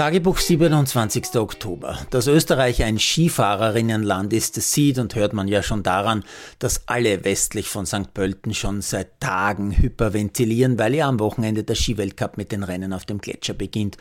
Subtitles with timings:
[0.00, 1.36] Tagebuch 27.
[1.36, 1.98] Oktober.
[2.08, 6.24] Dass Österreich ein Skifahrerinnenland ist, das sieht und hört man ja schon daran,
[6.58, 8.14] dass alle westlich von St.
[8.14, 13.04] Pölten schon seit Tagen hyperventilieren, weil ja am Wochenende der Skiweltcup mit den Rennen auf
[13.04, 13.98] dem Gletscher beginnt.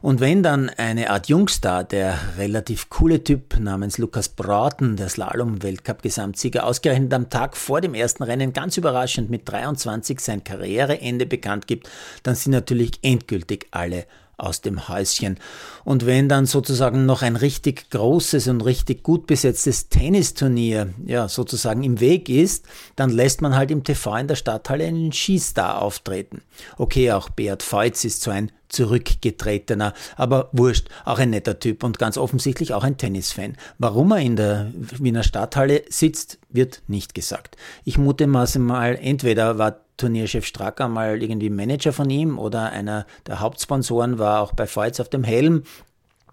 [0.00, 6.64] Und wenn dann eine Art Jungstar, der relativ coole Typ namens Lukas Braten, der Slalom-Weltcup-Gesamtsieger,
[6.64, 11.90] ausgerechnet am Tag vor dem ersten Rennen ganz überraschend mit 23 sein Karriereende bekannt gibt,
[12.22, 15.38] dann sind natürlich endgültig alle aus dem Häuschen.
[15.84, 21.82] Und wenn dann sozusagen noch ein richtig großes und richtig gut besetztes Tennisturnier ja sozusagen
[21.82, 26.42] im Weg ist, dann lässt man halt im TV in der Stadthalle einen Skistar auftreten.
[26.76, 31.98] Okay, auch Beat Feutz ist so ein zurückgetretener, aber wurscht, auch ein netter Typ und
[31.98, 33.56] ganz offensichtlich auch ein Tennisfan.
[33.78, 37.56] Warum er in der Wiener Stadthalle sitzt, wird nicht gesagt.
[37.84, 43.38] Ich mute mal, entweder war Turnierchef Stracker mal irgendwie Manager von ihm oder einer der
[43.38, 45.62] Hauptsponsoren war auch bei Feuz auf dem Helm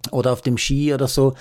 [0.09, 1.35] oder auf dem Ski oder so.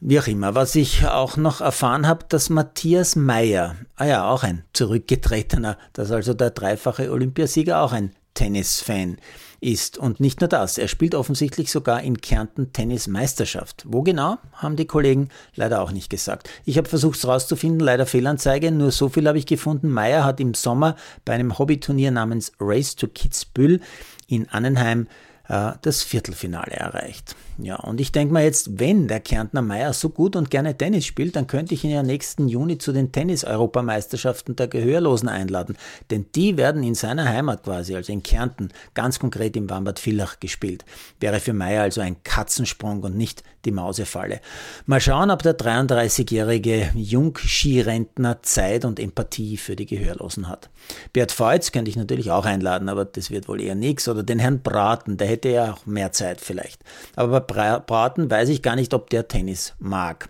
[0.00, 0.54] Wie auch immer.
[0.54, 6.12] Was ich auch noch erfahren habe, dass Matthias Meyer, ah ja, auch ein zurückgetretener, dass
[6.12, 9.18] also der dreifache Olympiasieger auch ein Tennisfan
[9.60, 9.98] ist.
[9.98, 13.84] Und nicht nur das, er spielt offensichtlich sogar in Kärnten Tennismeisterschaft.
[13.88, 16.48] Wo genau, haben die Kollegen leider auch nicht gesagt.
[16.64, 19.90] Ich habe versucht es rauszufinden, leider Fehlanzeige, nur so viel habe ich gefunden.
[19.90, 23.80] Meyer hat im Sommer bei einem Hobbyturnier namens Race to Kitzbühel
[24.28, 25.08] in Annenheim
[25.48, 27.36] äh, das Viertelfinale erreicht.
[27.58, 31.06] Ja, und ich denke mal jetzt, wenn der Kärntner Meier so gut und gerne Tennis
[31.06, 35.76] spielt, dann könnte ich ihn ja nächsten Juni zu den Tennis-Europameisterschaften der Gehörlosen einladen.
[36.10, 40.84] Denn die werden in seiner Heimat quasi, also in Kärnten, ganz konkret im Wambert-Villach gespielt.
[41.18, 44.40] Wäre für Meier also ein Katzensprung und nicht die Mausefalle.
[44.84, 50.68] Mal schauen, ob der 33-jährige Jungskirentner Zeit und Empathie für die Gehörlosen hat.
[51.12, 54.08] Bert Feutz könnte ich natürlich auch einladen, aber das wird wohl eher nichts.
[54.08, 56.82] Oder den Herrn Braten, der hätte ja auch mehr Zeit vielleicht.
[57.14, 60.28] Aber bei Braten weiß ich gar nicht, ob der Tennis mag.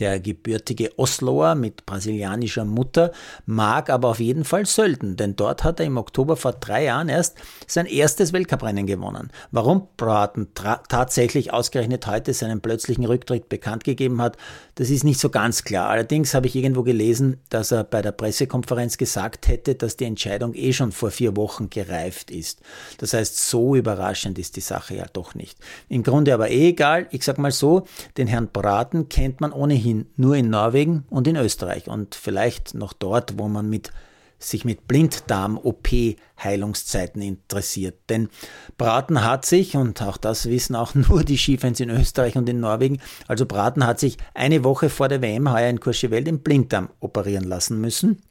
[0.00, 3.12] Der gebürtige Osloer mit brasilianischer Mutter
[3.44, 7.10] mag aber auf jeden Fall Sölden, denn dort hat er im Oktober vor drei Jahren
[7.10, 9.30] erst sein erstes Weltcuprennen gewonnen.
[9.50, 14.38] Warum Bratton tatsächlich ausgerechnet heute seinen plötzlichen Rücktritt bekannt gegeben hat,
[14.76, 15.90] das ist nicht so ganz klar.
[15.90, 20.54] Allerdings habe ich irgendwo gelesen, dass er bei der Pressekonferenz gesagt hätte, dass die Entscheidung
[20.54, 22.60] eh schon vor vier Wochen gereift ist.
[22.96, 25.58] Das heißt, so überraschend ist die Sache ja doch nicht.
[25.90, 27.06] Im Grunde aber eh egal.
[27.10, 31.26] Ich sag mal so, den Herrn Braten kennt man ohnehin ohnehin nur in Norwegen und
[31.26, 33.90] in Österreich und vielleicht noch dort, wo man mit
[34.38, 37.98] sich mit Blinddarm-OP-Heilungszeiten interessiert.
[38.08, 38.30] Denn
[38.78, 42.60] Braten hat sich, und auch das wissen auch nur die Skifans in Österreich und in
[42.60, 46.88] Norwegen, also Braten hat sich eine Woche vor der WM heuer in Courchevel den Blinddarm
[47.00, 48.22] operieren lassen müssen,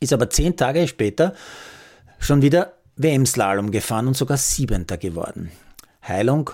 [0.00, 1.32] ist aber zehn Tage später
[2.18, 5.52] schon wieder WM-Slalom gefahren und sogar Siebenter geworden.
[6.06, 6.50] Heilung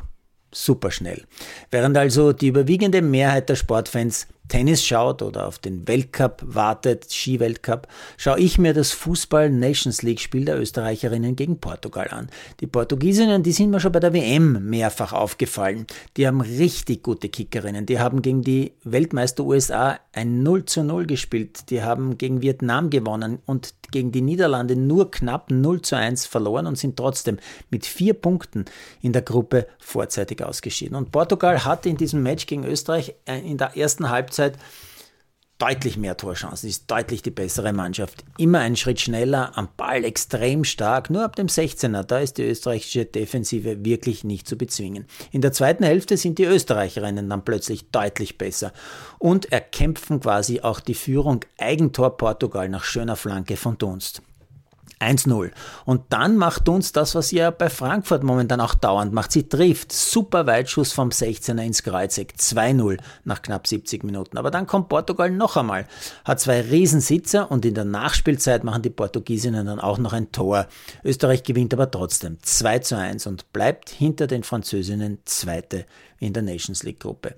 [0.52, 1.24] super schnell.
[1.70, 7.88] Während also die überwiegende Mehrheit der Sportfans Tennis schaut oder auf den Weltcup wartet, Skiweltcup,
[8.18, 12.28] schaue ich mir das Fußball Nations League Spiel der Österreicherinnen gegen Portugal an.
[12.60, 15.86] Die Portugiesinnen, die sind mir schon bei der WM mehrfach aufgefallen.
[16.18, 17.86] Die haben richtig gute Kickerinnen.
[17.86, 21.70] Die haben gegen die Weltmeister USA ein 0 zu 0 gespielt.
[21.70, 26.66] Die haben gegen Vietnam gewonnen und gegen die Niederlande nur knapp 0 zu 1 verloren
[26.66, 27.38] und sind trotzdem
[27.70, 28.66] mit vier Punkten
[29.00, 30.96] in der Gruppe vorzeitig ausgeschieden.
[30.96, 34.58] Und Portugal hat in diesem Match gegen Österreich äh, in der ersten Halbzeit Halbzeit
[35.58, 38.24] deutlich mehr Torchancen, ist deutlich die bessere Mannschaft.
[38.36, 42.42] Immer einen Schritt schneller, am Ball extrem stark, nur ab dem 16er, da ist die
[42.42, 45.06] österreichische Defensive wirklich nicht zu bezwingen.
[45.30, 48.72] In der zweiten Hälfte sind die Österreicherinnen dann plötzlich deutlich besser
[49.20, 54.20] und erkämpfen quasi auch die Führung Eigentor Portugal nach schöner Flanke von Dunst.
[55.02, 55.50] 1-0.
[55.84, 59.32] Und dann macht uns das, was ihr bei Frankfurt momentan auch dauernd macht.
[59.32, 59.92] Sie trifft.
[59.92, 62.34] Super Weitschuss vom 16er ins Kreuzeck.
[62.38, 64.38] 2-0 nach knapp 70 Minuten.
[64.38, 65.86] Aber dann kommt Portugal noch einmal.
[66.24, 70.66] Hat zwei Riesensitzer und in der Nachspielzeit machen die Portugiesinnen dann auch noch ein Tor.
[71.04, 75.86] Österreich gewinnt aber trotzdem 2 1 und bleibt hinter den Französinnen Zweite
[76.18, 77.34] in der Nations League Gruppe.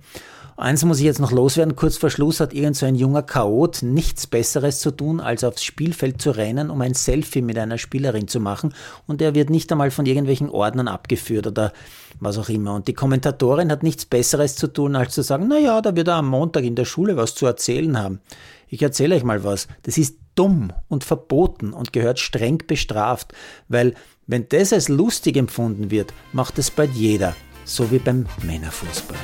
[0.56, 1.74] Eins muss ich jetzt noch loswerden.
[1.74, 5.64] Kurz vor Schluss hat irgend so ein junger Chaot nichts Besseres zu tun, als aufs
[5.64, 8.74] Spielfeld zu rennen, um ein Selfie mit einer Spielerin zu machen.
[9.06, 11.72] Und er wird nicht einmal von irgendwelchen Ordnern abgeführt oder
[12.20, 12.74] was auch immer.
[12.74, 16.08] Und die Kommentatorin hat nichts Besseres zu tun, als zu sagen, na ja, da wird
[16.08, 18.20] er am Montag in der Schule was zu erzählen haben.
[18.68, 19.68] Ich erzähle euch mal was.
[19.82, 23.32] Das ist dumm und verboten und gehört streng bestraft,
[23.68, 23.94] weil
[24.26, 29.18] wenn das als lustig empfunden wird, macht es bald jeder, so wie beim Männerfußball.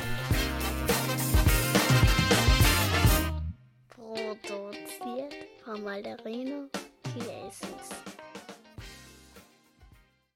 [3.88, 5.34] Produziert
[5.64, 6.68] von Malderino
[7.04, 7.99] Kiel.